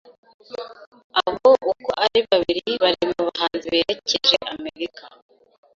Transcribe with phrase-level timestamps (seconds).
[1.23, 5.05] abo uko ari babiri bari mu bahanzi berekeje amaerica